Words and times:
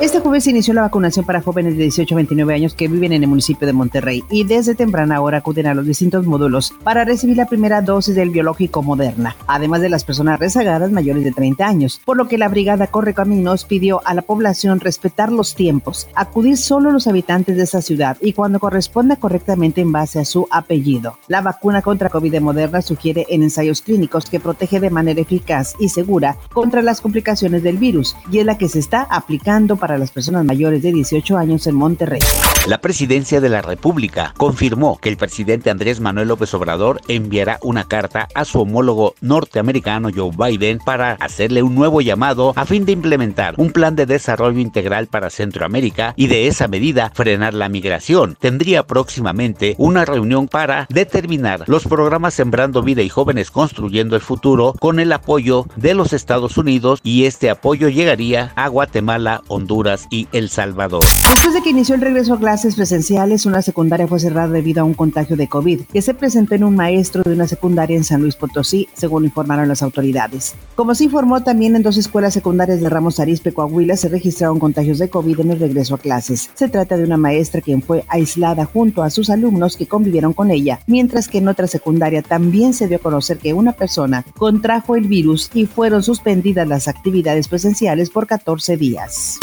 Este 0.00 0.20
jueves 0.20 0.46
inició 0.46 0.74
la 0.74 0.82
vacunación 0.82 1.24
para 1.24 1.42
jóvenes 1.42 1.76
de 1.76 1.82
18 1.82 2.14
a 2.14 2.16
29 2.16 2.54
años 2.54 2.72
que 2.72 2.86
viven 2.86 3.12
en 3.12 3.24
el 3.24 3.28
municipio 3.28 3.66
de 3.66 3.72
Monterrey 3.72 4.22
y 4.30 4.44
desde 4.44 4.76
temprana 4.76 5.20
hora 5.20 5.38
acuden 5.38 5.66
a 5.66 5.74
los 5.74 5.86
distintos 5.86 6.24
módulos 6.24 6.72
para 6.84 7.04
recibir 7.04 7.36
la 7.36 7.46
primera 7.46 7.82
dosis 7.82 8.14
del 8.14 8.30
biológico 8.30 8.80
Moderna, 8.80 9.34
además 9.48 9.80
de 9.80 9.88
las 9.88 10.04
personas 10.04 10.38
rezagadas 10.38 10.92
mayores 10.92 11.24
de 11.24 11.32
30 11.32 11.66
años, 11.66 12.00
por 12.04 12.16
lo 12.16 12.28
que 12.28 12.38
la 12.38 12.48
Brigada 12.48 12.86
Corre 12.86 13.12
Caminos 13.12 13.64
pidió 13.64 14.00
a 14.04 14.14
la 14.14 14.22
población 14.22 14.78
respetar 14.78 15.32
los 15.32 15.56
tiempos, 15.56 16.06
acudir 16.14 16.58
solo 16.58 16.92
los 16.92 17.08
habitantes 17.08 17.56
de 17.56 17.64
esta 17.64 17.82
ciudad 17.82 18.18
y 18.20 18.34
cuando 18.34 18.60
corresponda 18.60 19.16
correctamente 19.16 19.80
en 19.80 19.90
base 19.90 20.20
a 20.20 20.24
su 20.24 20.46
apellido. 20.52 21.18
La 21.26 21.40
vacuna 21.40 21.82
contra 21.82 22.08
COVID 22.08 22.30
de 22.30 22.40
Moderna 22.40 22.82
sugiere 22.82 23.26
en 23.30 23.42
ensayos 23.42 23.82
clínicos 23.82 24.30
que 24.30 24.38
protege 24.38 24.78
de 24.78 24.90
manera 24.90 25.20
eficaz 25.20 25.74
y 25.80 25.88
segura 25.88 26.36
contra 26.52 26.82
las 26.82 27.00
complicaciones 27.00 27.64
del 27.64 27.78
virus 27.78 28.14
y 28.30 28.38
es 28.38 28.46
la 28.46 28.58
que 28.58 28.68
se 28.68 28.78
está 28.78 29.02
aplicando 29.02 29.76
para 29.76 29.87
para 29.88 29.98
las 29.98 30.10
personas 30.10 30.44
mayores 30.44 30.82
de 30.82 30.92
18 30.92 31.38
años 31.38 31.66
en 31.66 31.74
Monterrey. 31.74 32.20
La 32.66 32.80
presidencia 32.82 33.40
de 33.40 33.48
la 33.48 33.62
República 33.62 34.34
confirmó 34.36 34.98
que 34.98 35.08
el 35.08 35.16
presidente 35.16 35.70
Andrés 35.70 36.00
Manuel 36.00 36.28
López 36.28 36.52
Obrador 36.52 37.00
enviará 37.08 37.58
una 37.62 37.84
carta 37.84 38.28
a 38.34 38.44
su 38.44 38.60
homólogo 38.60 39.14
norteamericano 39.22 40.10
Joe 40.14 40.32
Biden 40.36 40.78
para 40.78 41.12
hacerle 41.12 41.62
un 41.62 41.74
nuevo 41.74 42.02
llamado 42.02 42.52
a 42.56 42.66
fin 42.66 42.84
de 42.84 42.92
implementar 42.92 43.54
un 43.56 43.70
plan 43.70 43.96
de 43.96 44.04
desarrollo 44.04 44.58
integral 44.58 45.06
para 45.06 45.30
Centroamérica 45.30 46.12
y 46.16 46.26
de 46.26 46.46
esa 46.46 46.68
medida 46.68 47.10
frenar 47.14 47.54
la 47.54 47.70
migración. 47.70 48.36
Tendría 48.38 48.82
próximamente 48.82 49.74
una 49.78 50.04
reunión 50.04 50.46
para 50.46 50.86
determinar 50.90 51.64
los 51.66 51.84
programas 51.84 52.34
Sembrando 52.34 52.82
Vida 52.82 53.02
y 53.02 53.08
Jóvenes 53.08 53.50
Construyendo 53.50 54.14
el 54.14 54.22
Futuro 54.22 54.74
con 54.78 55.00
el 55.00 55.12
apoyo 55.12 55.66
de 55.76 55.94
los 55.94 56.12
Estados 56.12 56.58
Unidos 56.58 57.00
y 57.02 57.24
este 57.24 57.48
apoyo 57.48 57.88
llegaría 57.88 58.52
a 58.56 58.68
Guatemala, 58.68 59.42
Honduras, 59.48 60.06
y 60.10 60.28
El 60.32 60.50
Salvador. 60.50 61.02
Después 61.30 61.54
de 61.54 61.62
que 61.62 61.70
inició 61.70 61.94
el 61.94 62.00
regreso 62.00 62.34
a 62.34 62.38
clases 62.48 62.76
presenciales, 62.76 63.44
una 63.44 63.60
secundaria 63.60 64.08
fue 64.08 64.18
cerrada 64.18 64.48
debido 64.48 64.80
a 64.80 64.84
un 64.84 64.94
contagio 64.94 65.36
de 65.36 65.48
COVID 65.48 65.82
que 65.82 66.00
se 66.00 66.14
presentó 66.14 66.54
en 66.54 66.64
un 66.64 66.74
maestro 66.74 67.22
de 67.22 67.34
una 67.34 67.46
secundaria 67.46 67.94
en 67.94 68.04
San 68.04 68.22
Luis 68.22 68.36
Potosí, 68.36 68.88
según 68.94 69.26
informaron 69.26 69.68
las 69.68 69.82
autoridades. 69.82 70.54
Como 70.74 70.94
se 70.94 71.04
informó 71.04 71.42
también 71.42 71.76
en 71.76 71.82
dos 71.82 71.98
escuelas 71.98 72.32
secundarias 72.32 72.80
de 72.80 72.88
Ramos 72.88 73.20
Arizpe, 73.20 73.52
Coahuila, 73.52 73.98
se 73.98 74.08
registraron 74.08 74.58
contagios 74.58 74.98
de 74.98 75.10
COVID 75.10 75.40
en 75.40 75.50
el 75.50 75.60
regreso 75.60 75.94
a 75.94 75.98
clases. 75.98 76.48
Se 76.54 76.70
trata 76.70 76.96
de 76.96 77.04
una 77.04 77.18
maestra 77.18 77.60
quien 77.60 77.82
fue 77.82 78.06
aislada 78.08 78.64
junto 78.64 79.02
a 79.02 79.10
sus 79.10 79.28
alumnos 79.28 79.76
que 79.76 79.86
convivieron 79.86 80.32
con 80.32 80.50
ella, 80.50 80.80
mientras 80.86 81.28
que 81.28 81.38
en 81.38 81.48
otra 81.48 81.66
secundaria 81.66 82.22
también 82.22 82.72
se 82.72 82.88
dio 82.88 82.96
a 82.96 83.00
conocer 83.00 83.36
que 83.36 83.52
una 83.52 83.72
persona 83.72 84.24
contrajo 84.38 84.96
el 84.96 85.06
virus 85.06 85.50
y 85.52 85.66
fueron 85.66 86.02
suspendidas 86.02 86.66
las 86.66 86.88
actividades 86.88 87.46
presenciales 87.46 88.08
por 88.08 88.26
14 88.26 88.78
días. 88.78 89.38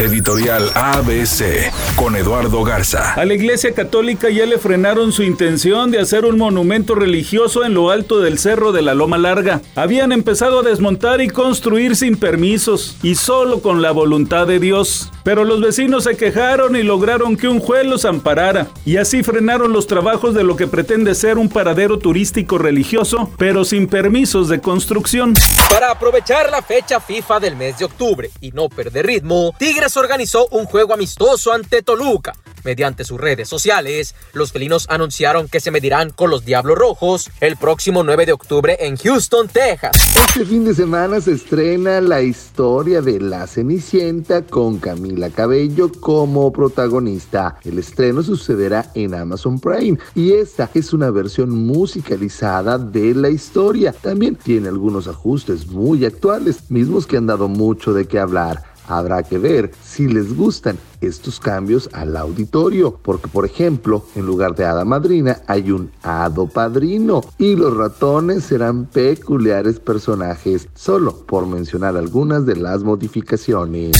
Editorial 0.00 0.68
ABC 0.74 1.70
con 1.94 2.16
Eduardo 2.40 2.64
Garza. 2.64 3.12
A 3.12 3.26
la 3.26 3.34
Iglesia 3.34 3.74
Católica 3.74 4.30
ya 4.30 4.46
le 4.46 4.56
frenaron 4.56 5.12
su 5.12 5.22
intención 5.22 5.90
de 5.90 6.00
hacer 6.00 6.24
un 6.24 6.38
monumento 6.38 6.94
religioso 6.94 7.64
en 7.64 7.74
lo 7.74 7.90
alto 7.90 8.18
del 8.20 8.38
cerro 8.38 8.72
de 8.72 8.80
la 8.80 8.94
Loma 8.94 9.18
Larga. 9.18 9.60
Habían 9.74 10.10
empezado 10.10 10.60
a 10.60 10.62
desmontar 10.62 11.20
y 11.20 11.28
construir 11.28 11.96
sin 11.96 12.16
permisos 12.16 12.96
y 13.02 13.16
solo 13.16 13.60
con 13.60 13.82
la 13.82 13.90
voluntad 13.90 14.46
de 14.46 14.58
Dios. 14.58 15.10
Pero 15.22 15.44
los 15.44 15.60
vecinos 15.60 16.04
se 16.04 16.16
quejaron 16.16 16.76
y 16.76 16.82
lograron 16.82 17.36
que 17.36 17.46
un 17.46 17.60
juez 17.60 17.84
los 17.84 18.06
amparara. 18.06 18.68
Y 18.86 18.96
así 18.96 19.22
frenaron 19.22 19.74
los 19.74 19.86
trabajos 19.86 20.34
de 20.34 20.42
lo 20.42 20.56
que 20.56 20.66
pretende 20.66 21.14
ser 21.14 21.36
un 21.36 21.50
paradero 21.50 21.98
turístico 21.98 22.56
religioso, 22.56 23.30
pero 23.36 23.66
sin 23.66 23.86
permisos 23.86 24.48
de 24.48 24.62
construcción. 24.62 25.34
Para 25.68 25.90
aprovechar 25.90 26.50
la 26.50 26.62
fecha 26.62 27.00
FIFA 27.00 27.38
del 27.38 27.56
mes 27.56 27.78
de 27.78 27.84
octubre 27.84 28.30
y 28.40 28.50
no 28.52 28.70
perder 28.70 29.06
ritmo, 29.06 29.54
Tigres 29.58 29.94
organizó 29.98 30.46
un 30.52 30.64
juego 30.64 30.94
amistoso 30.94 31.52
ante 31.52 31.82
Toluca. 31.82 32.29
Mediante 32.64 33.04
sus 33.04 33.20
redes 33.20 33.48
sociales, 33.48 34.14
los 34.32 34.52
felinos 34.52 34.86
anunciaron 34.88 35.48
que 35.48 35.60
se 35.60 35.70
medirán 35.70 36.10
con 36.10 36.30
los 36.30 36.44
Diablos 36.44 36.78
Rojos 36.78 37.30
el 37.40 37.56
próximo 37.56 38.02
9 38.02 38.26
de 38.26 38.32
octubre 38.32 38.76
en 38.80 38.96
Houston, 38.96 39.48
Texas. 39.48 39.92
Este 40.16 40.44
fin 40.44 40.64
de 40.64 40.74
semana 40.74 41.20
se 41.20 41.32
estrena 41.32 42.00
la 42.00 42.22
historia 42.22 43.00
de 43.00 43.20
La 43.20 43.46
Cenicienta 43.46 44.42
con 44.42 44.78
Camila 44.78 45.30
Cabello 45.30 45.90
como 46.00 46.52
protagonista. 46.52 47.58
El 47.64 47.78
estreno 47.78 48.22
sucederá 48.22 48.90
en 48.94 49.14
Amazon 49.14 49.58
Prime 49.58 49.98
y 50.14 50.32
esta 50.32 50.70
es 50.74 50.92
una 50.92 51.10
versión 51.10 51.50
musicalizada 51.50 52.78
de 52.78 53.14
la 53.14 53.30
historia. 53.30 53.92
También 53.92 54.36
tiene 54.36 54.68
algunos 54.68 55.08
ajustes 55.08 55.66
muy 55.66 56.04
actuales, 56.04 56.70
mismos 56.70 57.06
que 57.06 57.16
han 57.16 57.26
dado 57.26 57.48
mucho 57.48 57.92
de 57.92 58.06
qué 58.06 58.18
hablar. 58.18 58.62
Habrá 58.86 59.22
que 59.22 59.38
ver 59.38 59.70
si 59.84 60.08
les 60.08 60.34
gustan 60.34 60.78
estos 61.00 61.40
cambios 61.40 61.88
al 61.92 62.16
auditorio, 62.16 62.98
porque 63.02 63.28
por 63.28 63.44
ejemplo, 63.44 64.04
en 64.14 64.26
lugar 64.26 64.54
de 64.54 64.64
hada 64.64 64.84
madrina 64.84 65.40
hay 65.46 65.70
un 65.70 65.90
hado 66.02 66.46
padrino 66.46 67.22
y 67.38 67.56
los 67.56 67.76
ratones 67.76 68.44
serán 68.44 68.86
peculiares 68.86 69.80
personajes, 69.80 70.68
solo 70.74 71.26
por 71.26 71.46
mencionar 71.46 71.96
algunas 71.96 72.46
de 72.46 72.56
las 72.56 72.82
modificaciones. 72.82 73.96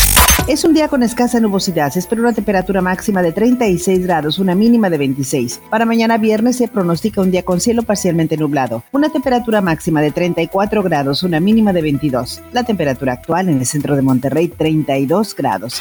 Es 0.49 0.65
un 0.65 0.75
día 0.75 0.89
con 0.89 1.03
escasa 1.03 1.39
nubosidad. 1.39 1.93
Se 1.93 2.01
espera 2.01 2.23
una 2.23 2.33
temperatura 2.33 2.81
máxima 2.81 3.23
de 3.23 3.31
36 3.31 4.05
grados, 4.05 4.39
una 4.39 4.55
mínima 4.55 4.91
de 4.91 4.99
26. 4.99 5.61
Para 5.71 5.85
mañana 5.85 6.19
viernes 6.19 6.57
se 6.57 6.67
pronostica 6.67 7.21
un 7.21 7.31
día 7.31 7.45
con 7.45 7.61
cielo 7.61 7.83
parcialmente 7.83 8.37
nublado. 8.37 8.83
Una 8.91 9.11
temperatura 9.11 9.61
máxima 9.61 10.01
de 10.01 10.11
34 10.11 10.83
grados, 10.83 11.23
una 11.23 11.39
mínima 11.39 11.73
de 11.73 11.83
22. 11.83 12.43
La 12.53 12.65
temperatura 12.65 13.13
actual 13.13 13.49
en 13.49 13.59
el 13.59 13.67
centro 13.67 13.95
de 13.95 14.03
Monterrey, 14.03 14.49
32 14.49 15.37
grados. 15.37 15.81